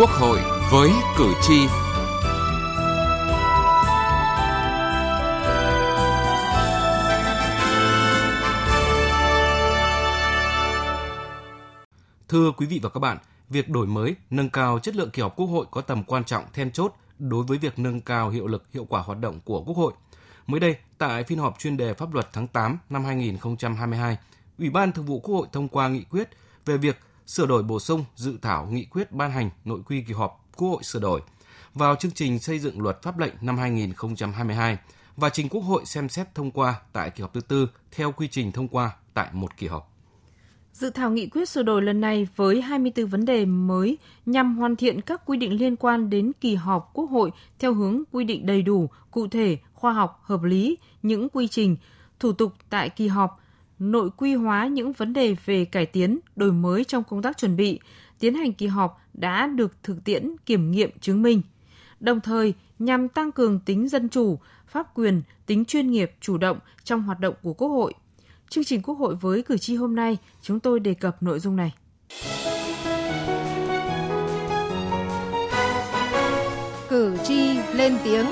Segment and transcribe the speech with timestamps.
[0.00, 0.38] Quốc hội
[0.72, 1.66] với cử tri.
[12.28, 13.18] Thưa quý vị và các bạn,
[13.48, 16.44] việc đổi mới, nâng cao chất lượng kỳ họp Quốc hội có tầm quan trọng
[16.52, 19.76] then chốt đối với việc nâng cao hiệu lực, hiệu quả hoạt động của Quốc
[19.76, 19.92] hội.
[20.46, 24.18] Mới đây, tại phiên họp chuyên đề pháp luật tháng 8 năm 2022,
[24.58, 26.28] Ủy ban Thường vụ Quốc hội thông qua nghị quyết
[26.66, 26.96] về việc
[27.30, 30.68] sửa đổi bổ sung dự thảo nghị quyết ban hành nội quy kỳ họp Quốc
[30.68, 31.20] hội sửa đổi
[31.74, 34.78] vào chương trình xây dựng luật pháp lệnh năm 2022
[35.16, 38.28] và trình Quốc hội xem xét thông qua tại kỳ họp thứ tư theo quy
[38.28, 39.92] trình thông qua tại một kỳ họp.
[40.72, 44.76] Dự thảo nghị quyết sửa đổi lần này với 24 vấn đề mới nhằm hoàn
[44.76, 48.46] thiện các quy định liên quan đến kỳ họp Quốc hội theo hướng quy định
[48.46, 51.76] đầy đủ, cụ thể, khoa học, hợp lý những quy trình,
[52.20, 53.39] thủ tục tại kỳ họp,
[53.80, 57.56] nội quy hóa những vấn đề về cải tiến, đổi mới trong công tác chuẩn
[57.56, 57.80] bị,
[58.18, 61.42] tiến hành kỳ họp đã được thực tiễn kiểm nghiệm chứng minh.
[62.00, 66.58] Đồng thời, nhằm tăng cường tính dân chủ, pháp quyền, tính chuyên nghiệp, chủ động
[66.84, 67.92] trong hoạt động của Quốc hội.
[68.48, 71.56] Chương trình Quốc hội với cử tri hôm nay, chúng tôi đề cập nội dung
[71.56, 71.74] này.
[76.88, 78.26] Cử tri lên tiếng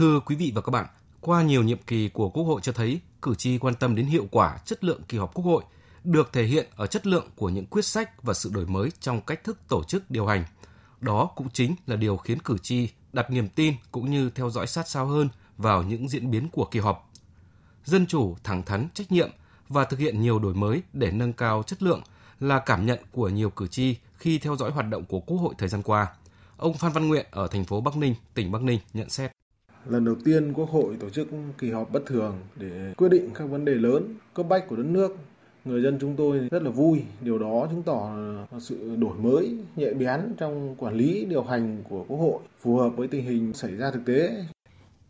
[0.00, 0.86] Thưa quý vị và các bạn,
[1.20, 4.26] qua nhiều nhiệm kỳ của Quốc hội cho thấy cử tri quan tâm đến hiệu
[4.30, 5.62] quả, chất lượng kỳ họp Quốc hội
[6.04, 9.20] được thể hiện ở chất lượng của những quyết sách và sự đổi mới trong
[9.20, 10.44] cách thức tổ chức điều hành.
[11.00, 14.66] Đó cũng chính là điều khiến cử tri đặt niềm tin cũng như theo dõi
[14.66, 17.10] sát sao hơn vào những diễn biến của kỳ họp.
[17.84, 19.30] Dân chủ, thẳng thắn, trách nhiệm
[19.68, 22.02] và thực hiện nhiều đổi mới để nâng cao chất lượng
[22.40, 25.54] là cảm nhận của nhiều cử tri khi theo dõi hoạt động của Quốc hội
[25.58, 26.06] thời gian qua.
[26.56, 29.32] Ông Phan Văn Nguyện ở thành phố Bắc Ninh, tỉnh Bắc Ninh nhận xét.
[29.86, 31.28] Lần đầu tiên Quốc hội tổ chức
[31.58, 34.86] kỳ họp bất thường để quyết định các vấn đề lớn cấp bách của đất
[34.86, 35.16] nước.
[35.64, 38.10] Người dân chúng tôi rất là vui, điều đó chứng tỏ
[38.58, 42.88] sự đổi mới, nhạy bén trong quản lý điều hành của Quốc hội, phù hợp
[42.88, 44.44] với tình hình xảy ra thực tế.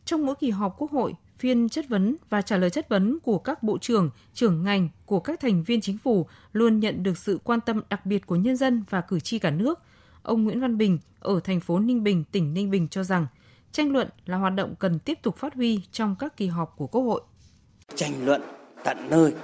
[0.05, 3.39] Trong mỗi kỳ họp Quốc hội, phiên chất vấn và trả lời chất vấn của
[3.39, 7.39] các bộ trưởng, trưởng ngành của các thành viên chính phủ luôn nhận được sự
[7.45, 9.79] quan tâm đặc biệt của nhân dân và cử tri cả nước.
[10.23, 13.27] Ông Nguyễn Văn Bình ở thành phố Ninh Bình, tỉnh Ninh Bình cho rằng–
[13.73, 16.87] tranh luận là hoạt động cần tiếp tục phát huy trong các kỳ họp của
[16.87, 17.23] Quốc hội.
[17.95, 18.43] Tranh luận
[18.85, 19.35] tận nơi,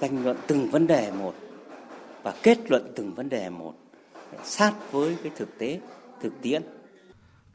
[0.00, 1.34] tranh luận từng vấn đề một
[2.22, 3.74] và kết luận từng vấn đề một
[4.44, 5.80] sát với cái thực tế,
[6.22, 6.62] thực tiễn.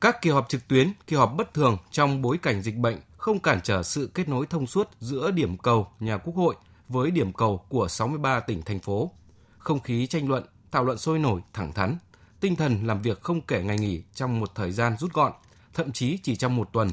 [0.01, 3.39] Các kỳ họp trực tuyến, kỳ họp bất thường trong bối cảnh dịch bệnh không
[3.39, 6.55] cản trở sự kết nối thông suốt giữa điểm cầu nhà Quốc hội
[6.87, 9.11] với điểm cầu của 63 tỉnh thành phố.
[9.57, 11.97] Không khí tranh luận, thảo luận sôi nổi, thẳng thắn,
[12.39, 15.31] tinh thần làm việc không kể ngày nghỉ trong một thời gian rút gọn–
[15.73, 16.89] thậm chí chỉ trong một tuần.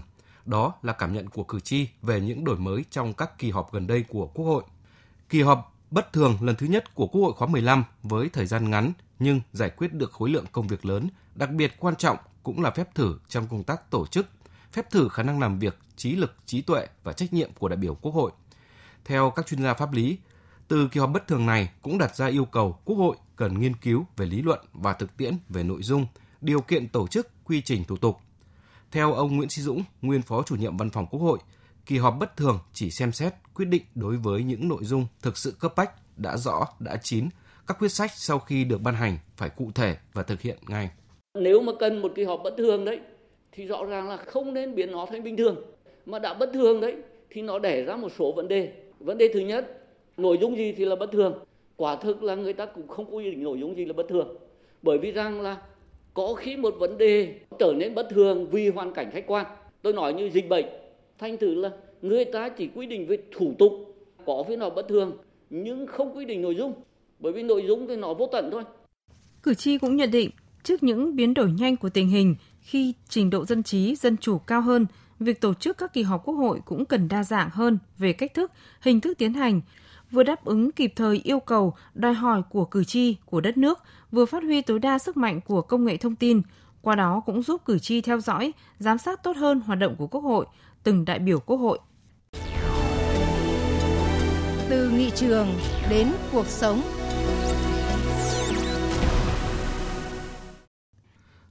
[0.46, 3.72] Đó là cảm nhận của cử tri về những đổi mới trong các kỳ họp
[3.72, 4.62] gần đây của Quốc hội.
[5.28, 8.70] Kỳ họp bất thường lần thứ nhất của Quốc hội khóa 15 với thời gian
[8.70, 12.62] ngắn nhưng giải quyết được khối lượng công việc lớn, đặc biệt quan trọng cũng
[12.62, 14.26] là phép thử trong công tác tổ chức,
[14.72, 17.76] phép thử khả năng làm việc, trí lực, trí tuệ và trách nhiệm của đại
[17.76, 18.32] biểu Quốc hội.
[19.04, 20.18] Theo các chuyên gia pháp lý,
[20.68, 23.76] từ kỳ họp bất thường này cũng đặt ra yêu cầu Quốc hội cần nghiên
[23.76, 26.06] cứu về lý luận và thực tiễn về nội dung,
[26.40, 28.20] điều kiện tổ chức, quy trình thủ tục,
[28.96, 31.38] theo ông Nguyễn Sĩ Dũng, nguyên phó chủ nhiệm văn phòng Quốc hội,
[31.86, 35.38] kỳ họp bất thường chỉ xem xét quyết định đối với những nội dung thực
[35.38, 37.28] sự cấp bách, đã rõ, đã chín.
[37.66, 40.90] Các quyết sách sau khi được ban hành phải cụ thể và thực hiện ngay.
[41.34, 43.00] Nếu mà cần một kỳ họp bất thường đấy,
[43.52, 45.56] thì rõ ràng là không nên biến nó thành bình thường.
[46.06, 46.96] Mà đã bất thường đấy,
[47.30, 48.72] thì nó đẻ ra một số vấn đề.
[49.00, 49.82] Vấn đề thứ nhất,
[50.16, 51.44] nội dung gì thì là bất thường.
[51.76, 54.36] Quả thực là người ta cũng không quy định nội dung gì là bất thường.
[54.82, 55.56] Bởi vì rằng là
[56.16, 59.46] có khi một vấn đề trở nên bất thường vì hoàn cảnh khách quan.
[59.82, 60.66] Tôi nói như dịch bệnh.
[61.18, 61.70] Thành thử là
[62.02, 63.72] người ta chỉ quy định về thủ tục,
[64.26, 65.16] có phía nào bất thường,
[65.50, 66.72] nhưng không quy định nội dung.
[67.18, 68.62] Bởi vì nội dung thì nó vô tận thôi.
[69.42, 70.30] Cử tri cũng nhận định,
[70.62, 74.38] trước những biến đổi nhanh của tình hình, khi trình độ dân trí, dân chủ
[74.38, 74.86] cao hơn,
[75.20, 78.34] việc tổ chức các kỳ họp quốc hội cũng cần đa dạng hơn về cách
[78.34, 79.60] thức, hình thức tiến hành
[80.10, 83.78] vừa đáp ứng kịp thời yêu cầu, đòi hỏi của cử tri, của đất nước,
[84.12, 86.42] vừa phát huy tối đa sức mạnh của công nghệ thông tin,
[86.82, 90.06] qua đó cũng giúp cử tri theo dõi, giám sát tốt hơn hoạt động của
[90.06, 90.46] Quốc hội,
[90.82, 91.78] từng đại biểu Quốc hội.
[94.68, 95.48] Từ nghị trường
[95.90, 96.82] đến cuộc sống.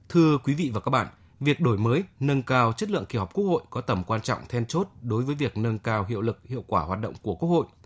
[0.08, 1.06] Thưa quý vị và các bạn,
[1.40, 4.38] việc đổi mới, nâng cao chất lượng kỳ họp Quốc hội có tầm quan trọng
[4.48, 7.48] then chốt đối với việc nâng cao hiệu lực, hiệu quả hoạt động của Quốc
[7.48, 7.66] hội–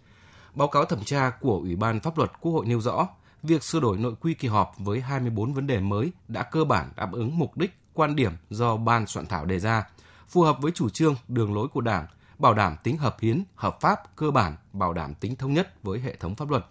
[0.54, 3.08] Báo cáo thẩm tra của Ủy ban Pháp luật Quốc hội nêu rõ,
[3.42, 6.92] việc sửa đổi nội quy kỳ họp với 24 vấn đề mới đã cơ bản
[6.96, 9.86] đáp ứng mục đích, quan điểm do ban soạn thảo đề ra,
[10.28, 12.06] phù hợp với chủ trương, đường lối của Đảng,
[12.38, 16.00] bảo đảm tính hợp hiến, hợp pháp, cơ bản, bảo đảm tính thống nhất với
[16.00, 16.66] hệ thống pháp luật.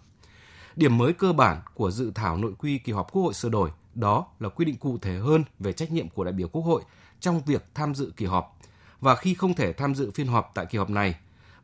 [0.76, 3.70] Điểm mới cơ bản của dự thảo nội quy kỳ họp Quốc hội sửa đổi
[3.94, 6.82] đó là quy định cụ thể hơn về trách nhiệm của đại biểu Quốc hội
[7.20, 8.58] trong việc tham dự kỳ họp
[9.00, 11.14] và khi không thể tham dự phiên họp tại kỳ họp này,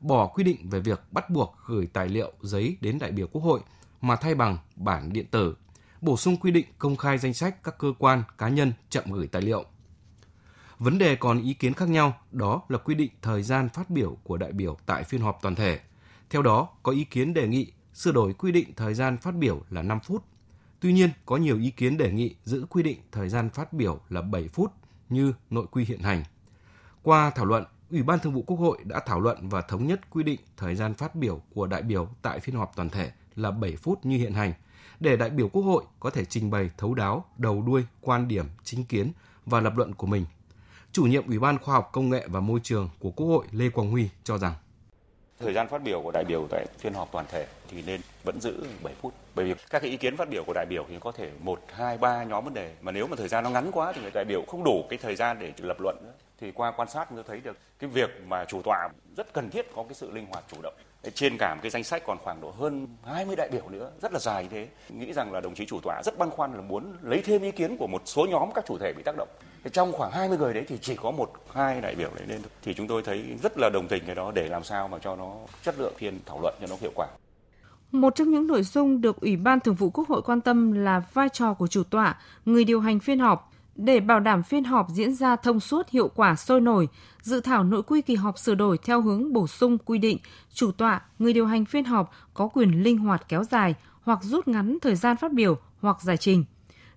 [0.01, 3.43] bỏ quy định về việc bắt buộc gửi tài liệu giấy đến đại biểu Quốc
[3.43, 3.61] hội
[4.01, 5.57] mà thay bằng bản điện tử,
[6.01, 9.27] bổ sung quy định công khai danh sách các cơ quan, cá nhân chậm gửi
[9.27, 9.65] tài liệu.
[10.79, 14.17] Vấn đề còn ý kiến khác nhau đó là quy định thời gian phát biểu
[14.23, 15.81] của đại biểu tại phiên họp toàn thể.
[16.31, 19.63] Theo đó, có ý kiến đề nghị sửa đổi quy định thời gian phát biểu
[19.71, 20.25] là 5 phút.
[20.81, 24.01] Tuy nhiên, có nhiều ý kiến đề nghị giữ quy định thời gian phát biểu
[24.09, 24.73] là 7 phút
[25.09, 26.25] như nội quy hiện hành.
[27.03, 30.01] Qua thảo luận, Ủy ban Thường vụ Quốc hội đã thảo luận và thống nhất
[30.11, 33.51] quy định thời gian phát biểu của đại biểu tại phiên họp toàn thể là
[33.51, 34.53] 7 phút như hiện hành,
[35.01, 38.47] để đại biểu Quốc hội có thể trình bày thấu đáo, đầu đuôi, quan điểm,
[38.65, 39.13] chính kiến
[39.47, 40.27] và lập luận của mình.
[40.93, 43.71] Chủ nhiệm Ủy ban Khoa học Công nghệ và Môi trường của Quốc hội Lê
[43.71, 44.55] Quang Huy cho rằng
[45.39, 48.41] Thời gian phát biểu của đại biểu tại phiên họp toàn thể thì nên vẫn
[48.41, 49.13] giữ 7 phút.
[49.35, 51.61] Bởi vì các cái ý kiến phát biểu của đại biểu thì có thể một,
[51.73, 52.75] hai, ba nhóm vấn đề.
[52.81, 54.99] Mà nếu mà thời gian nó ngắn quá thì người đại biểu không đủ cái
[55.03, 56.13] thời gian để lập luận nữa.
[56.41, 59.67] Thì qua quan sát tôi thấy được cái việc mà chủ tọa rất cần thiết
[59.75, 60.75] có cái sự linh hoạt chủ động.
[61.15, 64.13] Trên cả một cái danh sách còn khoảng độ hơn 20 đại biểu nữa, rất
[64.13, 64.69] là dài như thế.
[64.89, 67.51] Nghĩ rằng là đồng chí chủ tọa rất băn khoăn là muốn lấy thêm ý
[67.51, 69.29] kiến của một số nhóm các chủ thể bị tác động
[69.69, 72.75] trong khoảng 20 người đấy thì chỉ có một hai đại biểu đấy lên thì
[72.75, 75.33] chúng tôi thấy rất là đồng tình cái đó để làm sao mà cho nó
[75.63, 77.07] chất lượng phiên thảo luận cho nó hiệu quả.
[77.93, 81.03] Một trong những nội dung được Ủy ban Thường vụ Quốc hội quan tâm là
[81.13, 83.53] vai trò của chủ tọa, người điều hành phiên họp.
[83.77, 86.89] Để bảo đảm phiên họp diễn ra thông suốt, hiệu quả, sôi nổi,
[87.23, 90.19] dự thảo nội quy kỳ họp sửa đổi theo hướng bổ sung quy định
[90.53, 94.49] chủ tọa, người điều hành phiên họp có quyền linh hoạt kéo dài hoặc rút
[94.49, 96.45] ngắn thời gian phát biểu hoặc giải trình.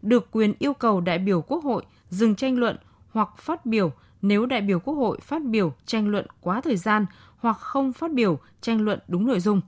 [0.01, 2.77] Được quyền yêu cầu đại biểu Quốc hội dừng tranh luận
[3.09, 3.91] hoặc phát biểu
[4.21, 7.05] nếu đại biểu Quốc hội phát biểu tranh luận quá thời gian
[7.37, 9.61] hoặc không phát biểu tranh luận đúng nội dung.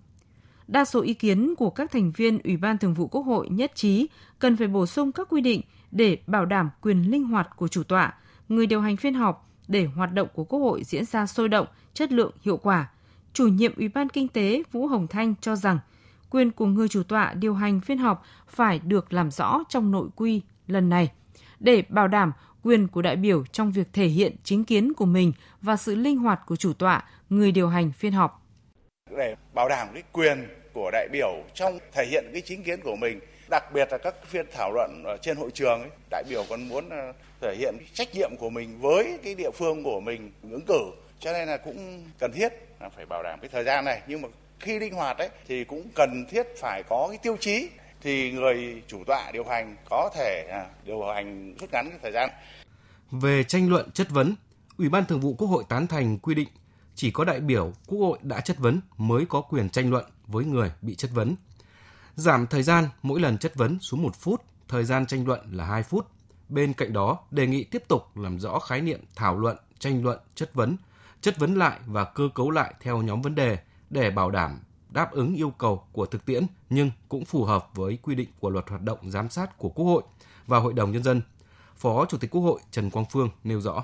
[0.68, 3.72] Đa số ý kiến của các thành viên Ủy ban Thường vụ Quốc hội nhất
[3.76, 4.08] trí
[4.40, 5.62] cần phải bổ sung các quy định
[5.92, 8.14] để bảo đảm quyền linh hoạt của chủ tọa,
[8.50, 11.68] người điều hành phiên họp để hoạt động của Quốc hội diễn ra sôi động,
[11.94, 12.90] chất lượng, hiệu quả.
[13.34, 15.80] Chủ nhiệm Ủy ban Kinh tế Vũ Hồng Thanh cho rằng
[16.30, 20.10] quyền của người chủ tọa điều hành phiên họp phải được làm rõ trong nội
[20.16, 21.12] quy lần này
[21.62, 22.32] để bảo đảm
[22.64, 26.18] quyền của đại biểu trong việc thể hiện chính kiến của mình và sự linh
[26.18, 28.42] hoạt của chủ tọa, người điều hành phiên họp.
[29.18, 32.96] Để bảo đảm cái quyền của đại biểu trong thể hiện cái chính kiến của
[32.96, 33.20] mình,
[33.50, 36.70] đặc biệt là các phiên thảo luận ở trên hội trường ấy, đại biểu còn
[36.70, 40.66] muốn ờ, thể hiện trách nhiệm của mình với cái địa phương của mình ứng
[40.68, 42.50] cử, cho nên là cũng cần thiết
[42.80, 44.28] là phải bảo đảm cái thời gian này nhưng mà
[44.60, 47.70] khi linh hoạt ấy thì cũng cần thiết phải có cái tiêu chí
[48.02, 52.12] thì người chủ tọa điều hành có thể à, điều hành rút ngắn cái thời
[52.12, 52.30] gian.
[53.12, 54.36] Về tranh luận chất vấn,
[54.78, 56.48] Ủy ban Thường vụ Quốc hội tán thành quy định
[56.96, 60.46] chỉ có đại biểu Quốc hội đã chất vấn mới có quyền tranh luận với
[60.46, 61.36] người bị chất vấn.
[62.16, 65.66] Giảm thời gian mỗi lần chất vấn xuống 1 phút, thời gian tranh luận là
[65.66, 66.08] 2 phút.
[66.50, 70.20] Bên cạnh đó, đề nghị tiếp tục làm rõ khái niệm thảo luận, tranh luận,
[70.36, 70.78] chất vấn,
[71.22, 73.58] chất vấn lại và cơ cấu lại theo nhóm vấn đề
[73.90, 74.60] để bảo đảm
[74.92, 78.50] đáp ứng yêu cầu của thực tiễn nhưng cũng phù hợp với quy định của
[78.50, 80.04] luật hoạt động giám sát của Quốc hội
[80.48, 81.22] và Hội đồng Nhân dân.
[81.76, 83.84] Phó Chủ tịch Quốc hội Trần Quang Phương nêu rõ.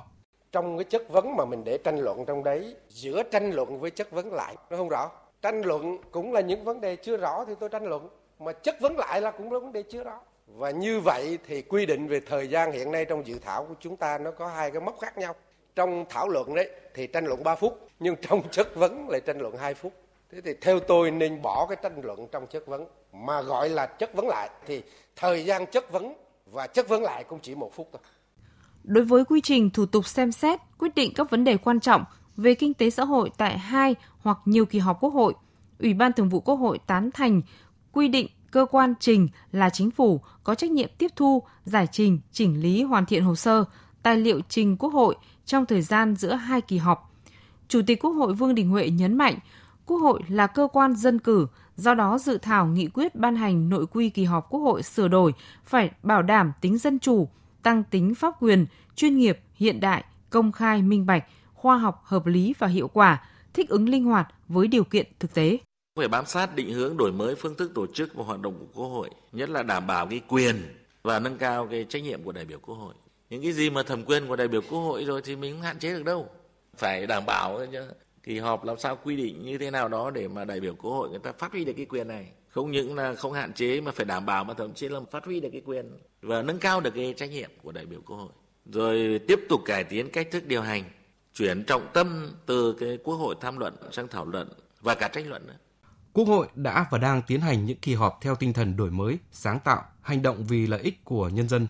[0.51, 3.91] Trong cái chất vấn mà mình để tranh luận trong đấy, giữa tranh luận với
[3.91, 5.11] chất vấn lại, nó không rõ.
[5.41, 8.75] Tranh luận cũng là những vấn đề chưa rõ thì tôi tranh luận, mà chất
[8.81, 10.19] vấn lại là cũng là vấn đề chưa rõ.
[10.47, 13.75] Và như vậy thì quy định về thời gian hiện nay trong dự thảo của
[13.79, 15.35] chúng ta nó có hai cái mốc khác nhau.
[15.75, 19.41] Trong thảo luận đấy thì tranh luận 3 phút, nhưng trong chất vấn lại tranh
[19.41, 19.93] luận 2 phút
[20.31, 23.85] thế thì theo tôi nên bỏ cái tranh luận trong chất vấn mà gọi là
[23.85, 24.81] chất vấn lại thì
[25.15, 26.13] thời gian chất vấn
[26.45, 28.01] và chất vấn lại cũng chỉ một phút thôi
[28.87, 32.03] đối với quy trình thủ tục xem xét quyết định các vấn đề quan trọng
[32.37, 35.33] về kinh tế xã hội tại hai hoặc nhiều kỳ họp Quốc hội,
[35.79, 37.41] Ủy ban Thường vụ Quốc hội tán thành
[37.91, 42.19] quy định cơ quan trình là chính phủ có trách nhiệm tiếp thu, giải trình,
[42.31, 43.63] chỉnh lý hoàn thiện hồ sơ,
[44.03, 45.15] tài liệu trình Quốc hội
[45.45, 47.13] trong thời gian giữa hai kỳ họp.
[47.67, 49.39] Chủ tịch Quốc hội Vương Đình Huệ nhấn mạnh,
[49.87, 53.69] Quốc hội là cơ quan dân cử, do đó dự thảo nghị quyết ban hành
[53.69, 57.29] nội quy kỳ họp Quốc hội sửa đổi phải bảo đảm tính dân chủ,
[57.63, 58.65] tăng tính pháp quyền,
[58.95, 63.23] chuyên nghiệp, hiện đại, công khai, minh bạch, khoa học, hợp lý và hiệu quả,
[63.53, 65.57] thích ứng linh hoạt với điều kiện thực tế.
[65.99, 68.81] Phải bám sát định hướng đổi mới phương thức tổ chức và hoạt động của
[68.81, 70.55] Quốc hội, nhất là đảm bảo cái quyền
[71.03, 72.93] và nâng cao cái trách nhiệm của đại biểu Quốc hội.
[73.29, 75.61] Những cái gì mà thẩm quyền của đại biểu Quốc hội rồi thì mình không
[75.61, 76.29] hạn chế được đâu.
[76.77, 77.59] Phải đảm bảo
[78.27, 80.91] thì họp làm sao quy định như thế nào đó để mà đại biểu quốc
[80.91, 82.31] hội người ta phát huy được cái quyền này?
[82.49, 85.25] Không những là không hạn chế mà phải đảm bảo mà thậm chí là phát
[85.25, 88.17] huy được cái quyền và nâng cao được cái trách nhiệm của đại biểu quốc
[88.17, 88.29] hội.
[88.65, 90.83] Rồi tiếp tục cải tiến cách thức điều hành
[91.33, 94.49] chuyển trọng tâm từ cái quốc hội tham luận sang thảo luận
[94.81, 95.57] và cả tranh luận nữa.
[96.13, 99.17] Quốc hội đã và đang tiến hành những kỳ họp theo tinh thần đổi mới,
[99.31, 101.67] sáng tạo, hành động vì lợi ích của nhân dân.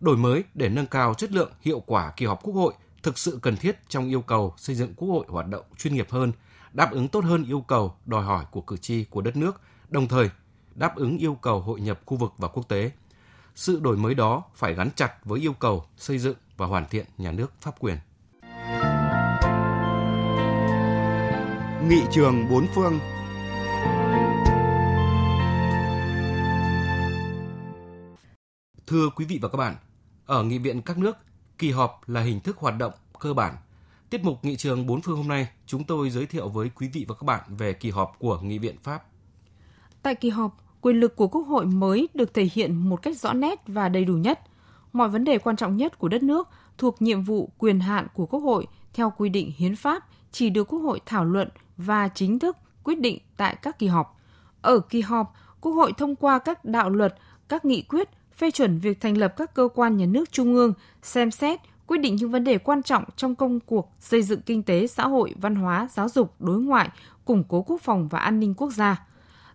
[0.00, 3.38] Đổi mới để nâng cao chất lượng, hiệu quả kỳ họp Quốc hội thực sự
[3.42, 6.32] cần thiết trong yêu cầu xây dựng Quốc hội hoạt động chuyên nghiệp hơn,
[6.72, 10.08] đáp ứng tốt hơn yêu cầu, đòi hỏi của cử tri của đất nước, đồng
[10.08, 10.30] thời
[10.74, 12.90] đáp ứng yêu cầu hội nhập khu vực và quốc tế.
[13.54, 17.06] Sự đổi mới đó phải gắn chặt với yêu cầu xây dựng và hoàn thiện
[17.18, 17.96] nhà nước pháp quyền.
[21.88, 22.98] Nghị trường bốn phương
[28.86, 29.76] Thưa quý vị và các bạn,
[30.26, 31.16] ở nghị viện các nước,
[31.58, 33.56] kỳ họp là hình thức hoạt động cơ bản.
[34.10, 37.04] Tiết mục nghị trường bốn phương hôm nay, chúng tôi giới thiệu với quý vị
[37.08, 39.04] và các bạn về kỳ họp của nghị viện Pháp.
[40.02, 43.32] Tại kỳ họp, quyền lực của Quốc hội mới được thể hiện một cách rõ
[43.32, 44.40] nét và đầy đủ nhất.
[44.92, 48.26] Mọi vấn đề quan trọng nhất của đất nước thuộc nhiệm vụ quyền hạn của
[48.26, 52.38] Quốc hội theo quy định hiến pháp chỉ được Quốc hội thảo luận và chính
[52.38, 54.20] thức quyết định tại các kỳ họp.
[54.62, 57.14] Ở kỳ họp, Quốc hội thông qua các đạo luật,
[57.48, 60.74] các nghị quyết phê chuẩn việc thành lập các cơ quan nhà nước trung ương,
[61.02, 64.62] xem xét, quyết định những vấn đề quan trọng trong công cuộc xây dựng kinh
[64.62, 66.88] tế, xã hội, văn hóa, giáo dục, đối ngoại,
[67.24, 69.06] củng cố quốc phòng và an ninh quốc gia.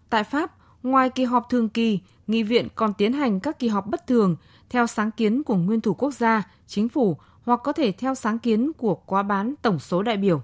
[0.10, 0.52] Tại Pháp,
[0.84, 4.36] ngoài kỳ họp thường kỳ, nghị viện còn tiến hành các kỳ họp bất thường
[4.70, 8.40] theo sáng kiến của nguyên thủ quốc gia, chính phủ hoặc có thể theo sáng
[8.40, 10.42] kiến của quá bán tổng số đại biểu.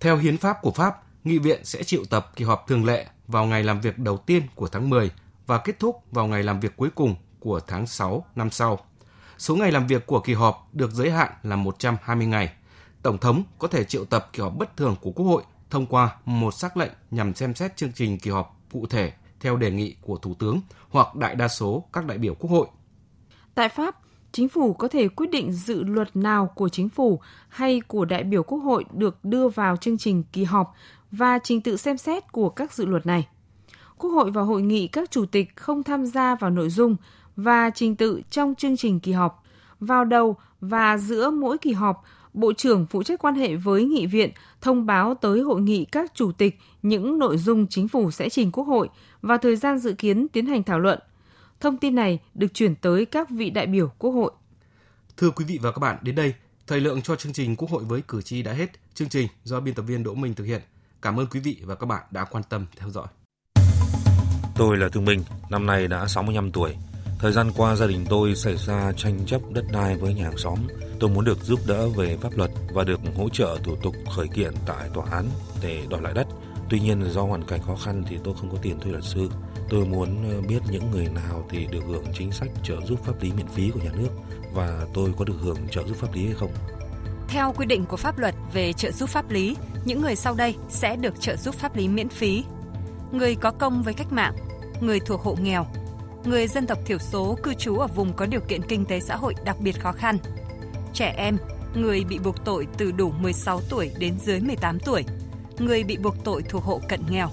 [0.00, 3.46] Theo hiến pháp của Pháp, nghị viện sẽ triệu tập kỳ họp thường lệ vào
[3.46, 5.10] ngày làm việc đầu tiên của tháng 10
[5.46, 7.14] và kết thúc vào ngày làm việc cuối cùng
[7.46, 8.78] của tháng 6 năm sau.
[9.38, 12.52] Số ngày làm việc của kỳ họp được giới hạn là 120 ngày.
[13.02, 16.16] Tổng thống có thể triệu tập kỳ họp bất thường của Quốc hội thông qua
[16.24, 19.96] một sắc lệnh nhằm xem xét chương trình kỳ họp cụ thể theo đề nghị
[20.00, 20.60] của Thủ tướng
[20.90, 22.66] hoặc đại đa số các đại biểu Quốc hội.
[23.54, 23.96] Tại Pháp,
[24.32, 28.24] chính phủ có thể quyết định dự luật nào của chính phủ hay của đại
[28.24, 30.74] biểu Quốc hội được đưa vào chương trình kỳ họp
[31.10, 33.28] và trình tự xem xét của các dự luật này.
[33.98, 36.96] Quốc hội và hội nghị các chủ tịch không tham gia vào nội dung
[37.36, 39.44] và trình tự trong chương trình kỳ họp.
[39.80, 42.04] Vào đầu và giữa mỗi kỳ họp,
[42.36, 46.12] Bộ trưởng phụ trách quan hệ với nghị viện thông báo tới hội nghị các
[46.14, 48.88] chủ tịch những nội dung chính phủ sẽ trình Quốc hội
[49.22, 50.98] và thời gian dự kiến tiến hành thảo luận.
[51.60, 54.32] Thông tin này được chuyển tới các vị đại biểu Quốc hội.
[55.16, 56.34] Thưa quý vị và các bạn, đến đây,
[56.66, 58.70] thời lượng cho chương trình Quốc hội với cử tri đã hết.
[58.94, 60.60] Chương trình do biên tập viên Đỗ Minh thực hiện.
[61.02, 63.06] Cảm ơn quý vị và các bạn đã quan tâm theo dõi.
[64.56, 66.76] Tôi là Thương Minh, năm nay đã 65 tuổi.
[67.18, 70.38] Thời gian qua gia đình tôi xảy ra tranh chấp đất đai với nhà hàng
[70.38, 70.58] xóm.
[71.00, 74.28] Tôi muốn được giúp đỡ về pháp luật và được hỗ trợ thủ tục khởi
[74.28, 75.26] kiện tại tòa án
[75.62, 76.26] để đòi lại đất.
[76.70, 79.30] Tuy nhiên do hoàn cảnh khó khăn thì tôi không có tiền thuê luật sư.
[79.68, 83.22] Tôi muốn ờ, biết những người nào thì được hưởng chính sách trợ giúp pháp
[83.22, 84.08] lý miễn phí của nhà nước
[84.54, 86.50] và tôi có được hưởng trợ giúp pháp lý hay không.
[87.28, 90.54] Theo quy định của pháp luật về trợ giúp pháp lý, những người sau đây
[90.68, 92.44] sẽ được trợ giúp pháp lý miễn phí.
[93.12, 94.34] Người có công với cách mạng,
[94.80, 95.66] người thuộc hộ nghèo,
[96.26, 99.16] người dân tộc thiểu số cư trú ở vùng có điều kiện kinh tế xã
[99.16, 100.18] hội đặc biệt khó khăn,
[100.92, 101.36] trẻ em,
[101.74, 105.04] người bị buộc tội từ đủ 16 tuổi đến dưới 18 tuổi,
[105.58, 107.28] người bị buộc tội thuộc hộ cận nghèo.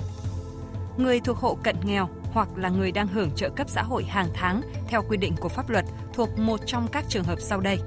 [0.98, 4.30] Người thuộc hộ cận nghèo hoặc là người đang hưởng trợ cấp xã hội hàng
[4.34, 7.80] tháng theo quy định của pháp luật thuộc một trong các trường hợp sau đây.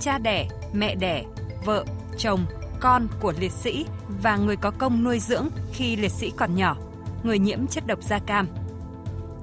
[0.00, 1.24] Cha đẻ, mẹ đẻ,
[1.64, 1.84] vợ,
[2.18, 2.46] chồng,
[2.80, 3.86] con của liệt sĩ
[4.22, 6.76] và người có công nuôi dưỡng khi liệt sĩ còn nhỏ,
[7.22, 8.48] người nhiễm chất độc da cam,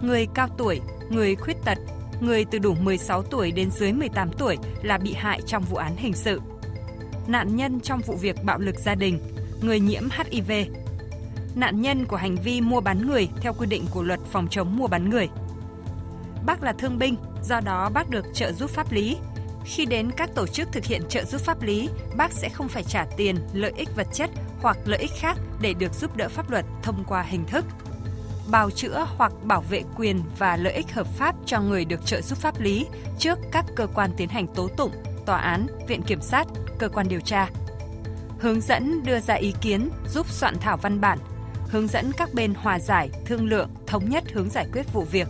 [0.03, 1.77] người cao tuổi, người khuyết tật,
[2.19, 5.95] người từ đủ 16 tuổi đến dưới 18 tuổi là bị hại trong vụ án
[5.97, 6.41] hình sự.
[7.27, 9.19] Nạn nhân trong vụ việc bạo lực gia đình,
[9.61, 10.51] người nhiễm HIV.
[11.55, 14.77] Nạn nhân của hành vi mua bán người theo quy định của luật phòng chống
[14.77, 15.29] mua bán người.
[16.45, 19.17] Bác là thương binh, do đó bác được trợ giúp pháp lý.
[19.65, 22.83] Khi đến các tổ chức thực hiện trợ giúp pháp lý, bác sẽ không phải
[22.83, 24.29] trả tiền, lợi ích vật chất
[24.61, 27.65] hoặc lợi ích khác để được giúp đỡ pháp luật thông qua hình thức
[28.47, 32.21] bào chữa hoặc bảo vệ quyền và lợi ích hợp pháp cho người được trợ
[32.21, 32.85] giúp pháp lý
[33.19, 34.91] trước các cơ quan tiến hành tố tụng,
[35.25, 36.47] tòa án, viện kiểm sát,
[36.79, 37.49] cơ quan điều tra.
[38.39, 41.19] Hướng dẫn đưa ra ý kiến giúp soạn thảo văn bản,
[41.69, 45.27] hướng dẫn các bên hòa giải, thương lượng, thống nhất hướng giải quyết vụ việc.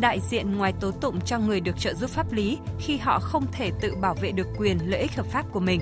[0.00, 3.46] Đại diện ngoài tố tụng cho người được trợ giúp pháp lý khi họ không
[3.52, 5.80] thể tự bảo vệ được quyền lợi ích hợp pháp của mình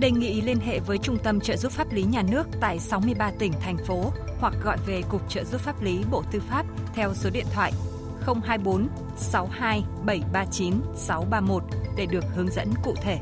[0.00, 3.30] đề nghị liên hệ với Trung tâm trợ giúp pháp lý nhà nước tại 63
[3.38, 7.14] tỉnh, thành phố hoặc gọi về Cục trợ giúp pháp lý Bộ Tư pháp theo
[7.14, 7.72] số điện thoại
[8.44, 11.62] 024 62 739 631
[11.96, 13.18] để được hướng dẫn cụ thể.